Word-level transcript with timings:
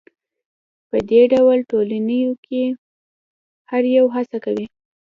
په 0.89 0.97
دې 1.09 1.21
ډول 1.33 1.57
ټولنو 1.71 2.31
کې 2.45 2.63
هر 3.69 3.83
یو 3.97 4.05
هڅه 4.15 4.37
کوي 4.45 4.65